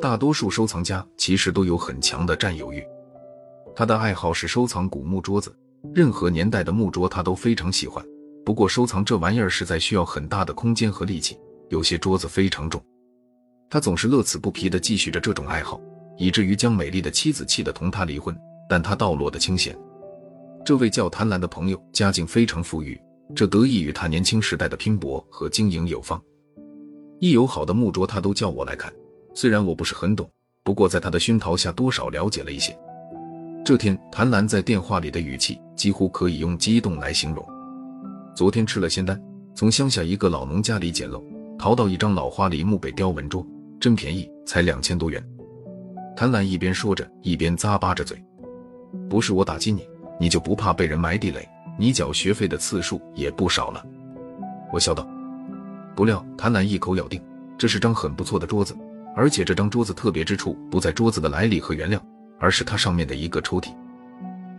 [0.00, 2.84] 大多数收藏家其实都有很强的占有欲。
[3.74, 5.54] 他的爱好是收藏古木桌子，
[5.94, 8.04] 任何年代的木桌他都非常喜欢。
[8.44, 11.38] 不过收藏这玩意儿实在需要很大的空间和力气，
[11.70, 12.80] 有些桌子非常重。
[13.68, 15.80] 他总是乐此不疲地继续着这种爱好，
[16.16, 18.36] 以至于将美丽的妻子气得同他离婚。
[18.68, 19.76] 但他道落得清闲。
[20.64, 23.00] 这位叫谭兰的朋友家境非常富裕，
[23.34, 26.20] 这得益于他年轻时代的拼搏和经营有方。
[27.18, 28.92] 一有好的木桌，他都叫我来看。
[29.34, 30.28] 虽然我不是很懂，
[30.62, 32.76] 不过在他的熏陶下，多少了解了一些。
[33.64, 37.44] 这天，谭兰在电话里的语气几乎可以用激动来形容。
[38.34, 39.20] 昨天吃了仙丹，
[39.54, 41.24] 从乡下一个老农家里捡漏，
[41.58, 43.44] 淘到一张老花梨木北雕纹桌，
[43.80, 45.22] 真便宜，才两千多元。
[46.14, 48.22] 谭兰一边说着，一边咂巴着嘴。
[49.08, 49.88] 不是我打击你，
[50.20, 51.46] 你就不怕被人埋地雷？
[51.78, 53.84] 你缴学费的次数也不少了。
[54.72, 55.06] 我笑道。
[55.96, 57.20] 不料谭兰一口咬定，
[57.56, 58.76] 这是张很不错的桌子，
[59.16, 61.98] 而且这张桌子特别之处不在桌子的来历和原料，
[62.38, 63.70] 而是它上面的一个抽屉。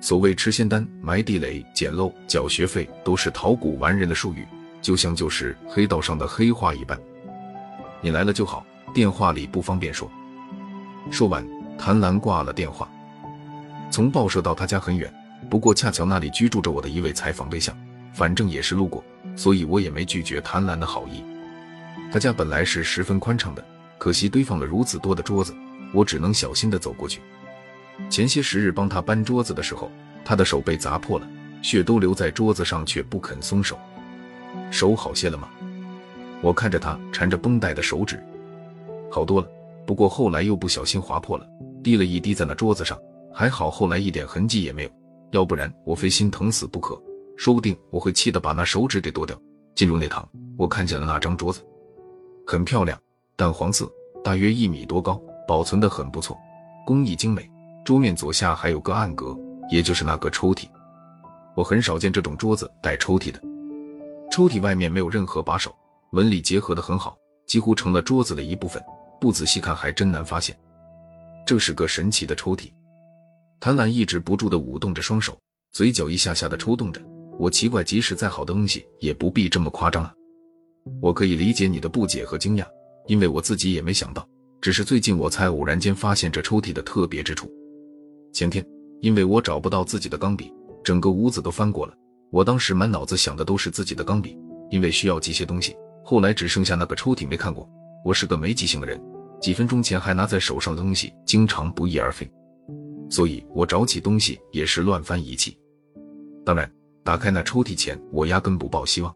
[0.00, 4.46] 所谓吃仙丹、埋地雷、捡漏、缴学费，都是淘古玩人的术语，
[4.80, 6.98] 就像就是黑道上的黑话一般。
[8.00, 8.64] 你来了就好，
[8.94, 10.10] 电话里不方便说。
[11.10, 12.88] 说完，谭兰挂了电话。
[13.90, 15.12] 从报社到他家很远，
[15.50, 17.76] 不过恰巧那里居住着我的一位采访对象，
[18.14, 19.04] 反正也是路过，
[19.36, 21.22] 所以我也没拒绝谭兰的好意。
[22.10, 23.64] 他家本来是十分宽敞的，
[23.98, 25.54] 可惜堆放了如此多的桌子，
[25.92, 27.20] 我只能小心地走过去。
[28.10, 29.90] 前些时日帮他搬桌子的时候，
[30.24, 31.28] 他的手被砸破了，
[31.62, 33.78] 血都留在桌子上，却不肯松手。
[34.70, 35.48] 手好些了吗？
[36.42, 38.22] 我看着他缠着绷带的手指，
[39.10, 39.48] 好多了，
[39.86, 41.46] 不过后来又不小心划破了，
[41.82, 42.98] 滴了一滴在那桌子上。
[43.32, 44.90] 还好，后来一点痕迹也没有，
[45.32, 46.98] 要不然我非心疼死不可。
[47.36, 49.38] 说不定我会气得把那手指给剁掉。
[49.74, 51.60] 进入内堂，我看见了那张桌子，
[52.46, 52.98] 很漂亮，
[53.36, 53.90] 淡黄色，
[54.24, 56.36] 大约一米多高，保存的很不错，
[56.86, 57.48] 工艺精美。
[57.84, 59.36] 桌面左下还有个暗格，
[59.70, 60.66] 也就是那个抽屉。
[61.54, 63.40] 我很少见这种桌子带抽屉的，
[64.30, 65.74] 抽屉外面没有任何把手，
[66.12, 67.16] 纹理结合的很好，
[67.46, 68.82] 几乎成了桌子的一部分。
[69.20, 70.56] 不仔细看还真难发现，
[71.46, 72.72] 这是个神奇的抽屉。
[73.60, 75.38] 贪婪抑制不住的舞动着双手，
[75.72, 77.00] 嘴角一下下的抽动着。
[77.38, 80.12] 我奇怪，即使再好的东西，也不必这么夸张啊！
[81.00, 82.66] 我可以理解你的不解和惊讶，
[83.06, 84.26] 因为我自己也没想到。
[84.60, 87.48] 只是最近我才偶然间发现这抽屉的特别之处。
[88.32, 88.64] 前天，
[89.00, 90.52] 因为我找不到自己的钢笔，
[90.82, 91.94] 整个屋子都翻过了。
[92.32, 94.36] 我当时满脑子想的都是自己的钢笔，
[94.70, 95.76] 因为需要记些东西。
[96.02, 97.68] 后来只剩下那个抽屉没看过。
[98.04, 99.00] 我是个没记性的人，
[99.40, 102.28] 几分钟前还拿在手上的东西，经常不翼而飞。
[103.10, 105.56] 所以我找起东西也是乱翻一气。
[106.44, 106.68] 当然，
[107.06, 109.14] 打开那抽屉前，我压根不抱希望。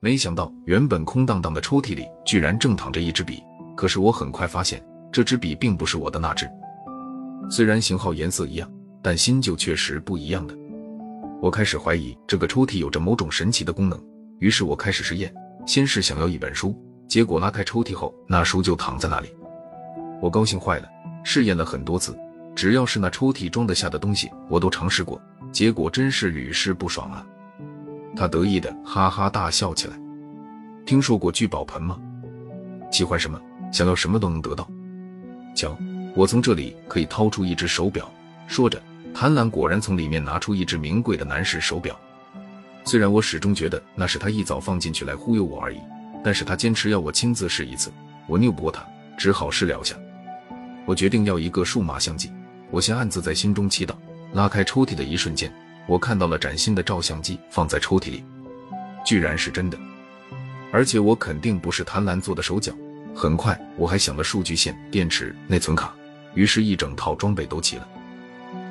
[0.00, 3.40] 没想到，原本空荡荡的抽屉里居然正躺着一支笔。
[3.76, 6.50] 可是我很快发现，这支笔并不是我的那支。
[7.48, 8.68] 虽然型号、颜色一样，
[9.00, 10.54] 但新旧确实不一样的。
[11.40, 13.96] 我开始怀疑这个抽屉有着某种神奇的功能。
[14.40, 15.32] 于是我开始试验，
[15.64, 19.28] 先是想要一本书，结果拉开抽屉后，那书就躺在那里。
[20.20, 20.88] 我高兴坏了，
[21.22, 22.18] 试验了很多次。
[22.56, 25.20] 只要是那抽屉装得下的东西，我都尝试过，
[25.56, 27.24] 结果真是屡试不爽啊！
[28.14, 29.98] 他得意的哈哈大笑起来。
[30.84, 31.98] 听说过聚宝盆吗？
[32.92, 33.40] 喜欢什么，
[33.72, 34.68] 想要什么都能得到。
[35.54, 35.74] 瞧，
[36.14, 38.06] 我从这里可以掏出一只手表。
[38.46, 38.78] 说着，
[39.14, 41.98] 谭兰果然从里面拿出一只名贵的男士手表。
[42.84, 45.78] 虽然我始终觉得那是他一早放进去来忽悠我而已，
[46.22, 47.90] 但是他坚持要我亲自试一次，
[48.28, 48.86] 我拗不过他，
[49.16, 49.96] 只好试了下。
[50.84, 52.30] 我决定要一个数码相机。
[52.70, 53.94] 我先暗自在心中祈祷，
[54.36, 55.50] 拉开抽屉的一瞬间，
[55.88, 58.22] 我看到了崭新的照相机放在抽屉里，
[59.02, 59.78] 居然是真的，
[60.70, 62.70] 而且我肯定不是谭兰做的手脚。
[63.14, 65.94] 很快，我还想了数据线、电池、内存卡，
[66.34, 67.88] 于是，一整套装备都齐了。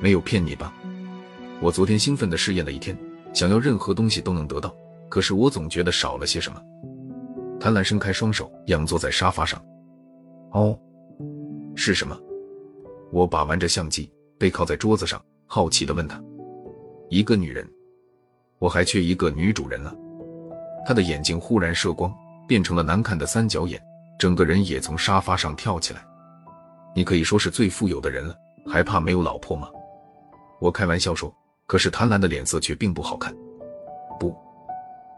[0.00, 0.72] 没有骗你吧？
[1.60, 2.96] 我昨天兴奋地试验了一天，
[3.34, 4.74] 想要任何东西都能得到，
[5.10, 6.58] 可是我总觉得少了些什么。
[7.60, 9.62] 谭兰伸开双手，仰坐在沙发上。
[10.52, 10.74] 哦，
[11.76, 12.18] 是什么？
[13.12, 16.22] 我把玩着相机，背靠在桌子上，好奇地问他
[17.10, 17.68] ：“一个女人，
[18.60, 19.92] 我还缺一个女主人了。”
[20.86, 22.14] 他的眼睛忽然射光，
[22.46, 23.82] 变成了难看的三角眼，
[24.16, 26.06] 整个人也从沙发上跳起来。
[26.94, 29.68] 你可以说是最富有的人了，还怕没有老婆吗？
[30.60, 31.34] 我开玩笑说，
[31.66, 33.34] 可是贪婪的脸色却并不好看。
[34.20, 34.32] 不，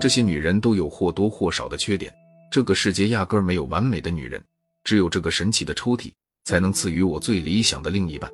[0.00, 2.12] 这些女人都有或多或少的缺点，
[2.50, 4.42] 这个世界压根儿没有完美的女人，
[4.82, 6.12] 只有这个神奇的抽屉。
[6.44, 8.30] 才能赐予我最理想的另一半。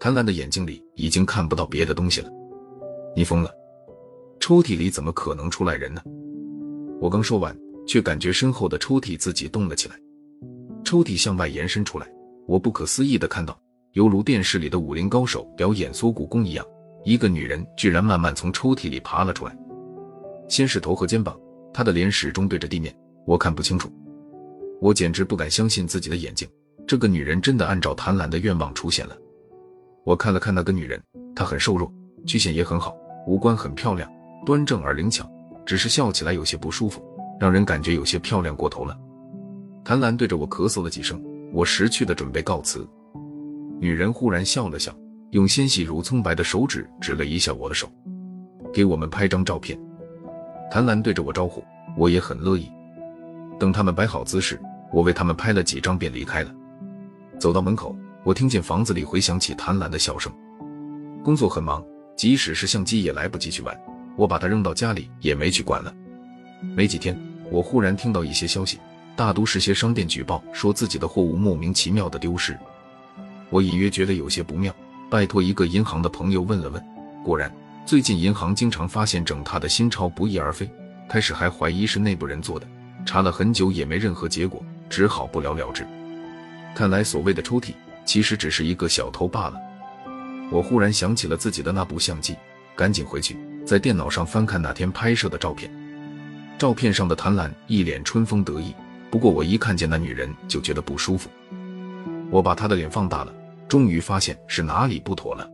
[0.00, 2.30] 贪婪的眼睛里已经看不到别的东西了。
[3.14, 3.50] 你疯了？
[4.40, 6.02] 抽屉里怎么可能出来人呢？
[6.98, 7.54] 我刚说完，
[7.86, 9.96] 却感觉身后的抽屉自己动了起来，
[10.82, 12.10] 抽屉向外延伸出来。
[12.46, 13.60] 我不可思议的看到，
[13.92, 16.64] 犹如电视里的武林高手表演缩骨功一样，
[17.04, 19.54] 一个女人居然慢慢从抽屉里爬了出来。
[20.48, 21.38] 先是头和肩膀，
[21.74, 22.94] 她的脸始终对着地面，
[23.26, 23.92] 我看不清楚。
[24.80, 26.48] 我简直不敢相信自己的眼睛，
[26.86, 29.14] 这个女人真的按照贪婪的愿望出现了。
[30.04, 31.00] 我看了看那个女人，
[31.34, 31.92] 她很瘦弱，
[32.26, 34.10] 曲线也很好，五官很漂亮，
[34.44, 35.30] 端正而灵巧，
[35.64, 37.02] 只是笑起来有些不舒服，
[37.38, 38.96] 让人感觉有些漂亮过头了。
[39.84, 41.22] 谭兰对着我咳嗽了几声。
[41.52, 42.88] 我识趣的准备告辞，
[43.80, 44.94] 女人忽然笑了笑，
[45.30, 47.90] 用纤细如葱白的手指指了一下我的手，
[48.72, 49.76] 给我们拍张照片。
[50.70, 51.60] 谭兰对着我招呼，
[51.96, 52.70] 我也很乐意。
[53.58, 54.60] 等他们摆好姿势，
[54.92, 56.54] 我为他们拍了几张便离开了。
[57.40, 60.32] 走到门口，我听见房子里回响起贪婪的笑声。
[61.24, 61.84] 工作很忙，
[62.16, 63.78] 即使是相机也来不及去玩，
[64.16, 65.94] 我把它扔到家里也没去管了。
[66.76, 67.18] 没几天，
[67.50, 68.78] 我忽然听到一些消息。
[69.16, 72.58] 大都市些商店举报说自己的货物莫名其妙的丢失，
[73.50, 74.74] 我隐约觉得有些不妙，
[75.10, 76.82] 拜托一个银行的朋友问了问，
[77.22, 77.52] 果然
[77.84, 80.70] 最近银行经常发现整沓的新钞不翼而飞，
[81.06, 82.66] 开始还怀疑是内部人做的，
[83.04, 85.86] 查了很久也没任何结果，只好不了了之。
[86.74, 87.74] 看来所谓的抽屉
[88.10, 89.54] 其实只是一个小偷罢了。
[90.50, 92.36] 我忽然想起了自己的那部相机，
[92.74, 95.70] 赶紧回去在电脑上翻看那天拍摄的照片，
[96.58, 98.74] 照片上的谭兰一脸春风得意。
[99.12, 101.30] 不过我一看见那女人就觉得不舒服，
[102.32, 103.32] 我把她的脸放大了，
[103.68, 105.48] 终于发现是哪里不妥了。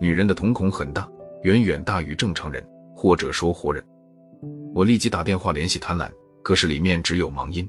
[0.00, 1.08] 女人的瞳孔很大，
[1.42, 3.82] 远远大于正常人，或者说活人。
[4.72, 6.08] 我立即打电话联系谭兰，
[6.40, 7.68] 可是里面只有忙音。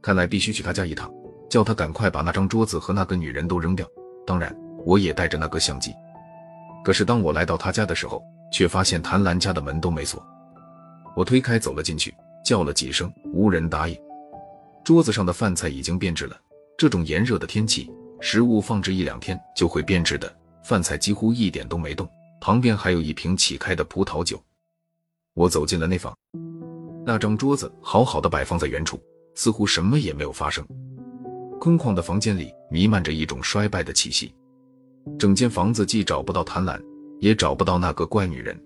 [0.00, 1.12] 看来必须去她家一趟，
[1.50, 3.86] 叫他赶快把那张桌子和那个女人都扔掉。
[4.26, 4.56] 当然，
[4.86, 5.92] 我也带着那个相机。
[6.82, 10.24] 可是当我来到他家的时候，却发现谭兰家的门都没锁。
[11.14, 12.14] 我推开走了进去。
[12.42, 13.96] 叫了几声，无人答应。
[14.82, 16.36] 桌子上的饭菜已经变质了。
[16.76, 17.88] 这种炎热的天气，
[18.18, 20.34] 食物放置一两天就会变质的。
[20.64, 22.08] 饭菜几乎一点都没动，
[22.40, 24.42] 旁边还有一瓶起开的葡萄酒。
[25.34, 26.16] 我走进了内房，
[27.04, 28.98] 那张桌子好好的摆放在原处，
[29.34, 30.66] 似乎什么也没有发生。
[31.60, 34.34] 空旷的房间里弥漫着一种衰败的气息。
[35.18, 36.80] 整间房子既找不到贪婪，
[37.20, 38.58] 也找不到那个怪女人。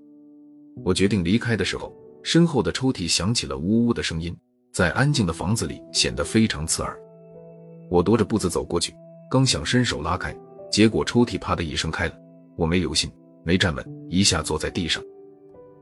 [0.85, 1.93] 我决定离开的时候。
[2.27, 4.35] 身后的抽屉响起了呜呜的声音，
[4.73, 6.99] 在安静的房子里显得非常刺耳。
[7.91, 8.95] 我踱着步子走过去，
[9.31, 10.35] 刚想伸手拉开，
[10.73, 12.15] 结果抽屉啪的一声开了。
[12.57, 13.13] 我没留心，
[13.43, 15.03] 没站稳，一下坐在地上。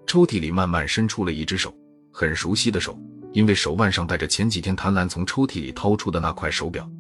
[0.04, 1.72] 抽屉里慢慢伸出了一只手，
[2.10, 2.98] 很熟悉的手，
[3.32, 6.90] 因为手腕上戴着前几天谭兰从抽屉里掏出的那块手表。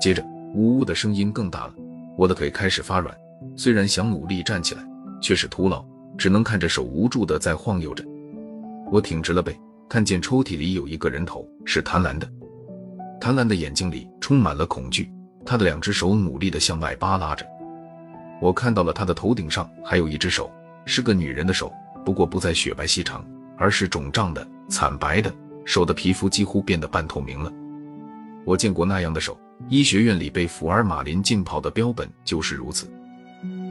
[0.00, 0.24] 接着，
[0.54, 1.74] 呜呜的声音更大了，
[2.16, 3.14] 我的腿开始发软，
[3.54, 4.82] 虽然想努力站起来，
[5.20, 5.84] 却是徒劳，
[6.16, 8.02] 只能看着手无助的在晃悠着。
[8.90, 9.54] 我挺直了背，
[9.90, 12.26] 看见抽屉里有一个人头，是谭兰的。
[13.20, 15.12] 谭兰的眼睛里充满了恐惧，
[15.44, 17.44] 她的两只手努力地向外扒拉着。
[18.40, 20.50] 我看到了她的头顶上还有一只手，
[20.86, 21.70] 是个女人的手，
[22.06, 23.22] 不过不再雪白细长，
[23.58, 25.30] 而是肿胀的、惨白的，
[25.66, 27.52] 手的皮肤几乎变得半透明了。
[28.46, 29.38] 我见过那样的手，
[29.68, 32.90] 医学院里被福尔马林浸泡的标本就是如此。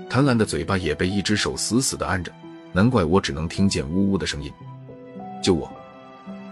[0.09, 2.31] 谭兰的嘴巴也被一只手死死地按着，
[2.71, 4.51] 难怪我只能听见呜呜的声音。
[5.43, 5.71] 救我！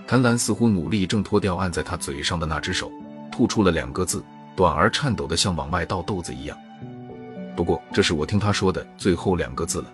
[0.05, 2.91] 谭兰似乎努力挣脱掉按在他嘴上的那只手，
[3.31, 4.23] 吐出了两个字，
[4.55, 6.57] 短而颤抖的，像往外倒豆子一样。
[7.55, 9.93] 不过，这是我听他说的最后两个字了。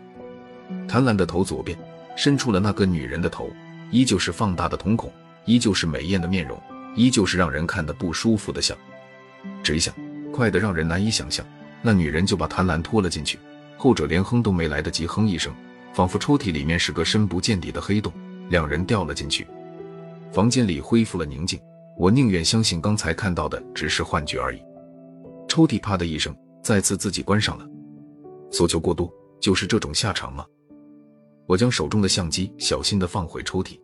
[0.88, 1.78] 谭兰的头左边
[2.16, 3.50] 伸出了那个女人的头，
[3.92, 5.12] 依旧是放大的瞳孔，
[5.46, 6.62] 依旧是美艳的面容，
[6.96, 8.76] 依旧是让人看得不舒服的笑。
[9.64, 9.92] 只一下，
[10.32, 11.44] 快得让人难以想象，
[11.82, 13.40] 那女人就把谭兰拖了进去，
[13.78, 15.54] 后者连哼都没来得及哼一声，
[15.94, 18.12] 仿佛抽屉里面是个深不见底的黑洞。
[18.50, 19.48] 两人掉了进去，
[20.32, 21.58] 房间里恢复了宁静。
[21.98, 24.60] 我宁愿相信刚才看到的只是幻觉而已。
[25.48, 27.66] 抽屉啪的一声，再次自己关上了。
[28.52, 30.46] 所求过多，就是这种下场吗？
[31.48, 33.80] 我将手中的相机小心地放回抽屉，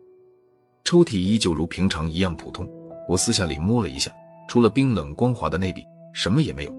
[0.84, 2.68] 抽屉依旧如平常一样普通。
[3.08, 4.12] 我私下里摸了一下，
[4.50, 6.74] 除了冰冷光滑的内壁，什么也没有。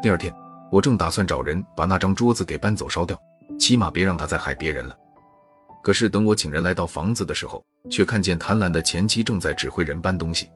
[0.00, 0.32] 第二天，
[0.70, 3.20] 我正打算找人把那张桌子给搬走烧掉，
[3.58, 4.96] 起码别让他再害别人了。
[5.82, 7.60] 可是等我请人来到房子的时候，
[7.90, 10.48] 却看见谭兰的前妻正在指挥人搬东西。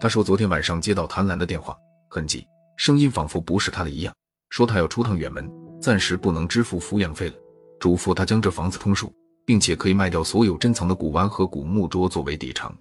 [0.00, 1.76] 他说昨天晚上接到谭兰的电话，
[2.08, 4.14] 很急，声音仿佛不是他的一样，
[4.50, 7.34] 说他要出趟远门，暂时不能支付抚养费了，
[7.80, 9.12] 嘱咐他将这房子通数，
[9.44, 12.72] 并且可以卖掉所有珍藏的古玩和古木桌作为抵偿。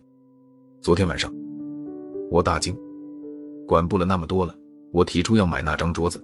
[0.84, 1.34] 昨天晚上，
[2.32, 2.78] 我大惊，
[3.68, 4.56] 管不了那么多了，
[4.92, 6.24] 我提出要买那张桌子。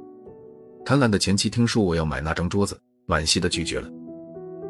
[0.86, 3.90] 贪婪的前妻听说我要买那张桌子，惋惜的拒绝了。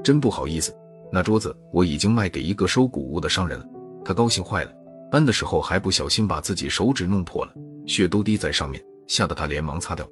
[0.02, 0.74] 真不好意思，
[1.12, 3.66] 那桌子我已经卖给一个收古物的商人了，
[4.06, 4.72] 他高兴坏了，
[5.12, 7.54] 搬的时候还不小心把自己手指弄破了，
[7.86, 10.08] 血都滴在上面，吓得他连忙擦掉。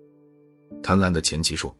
[0.82, 1.74] 贪婪的前妻说，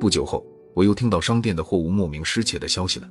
[0.00, 0.42] 不久后
[0.74, 3.08] 我又听到商店的货物莫名失窃的消息了。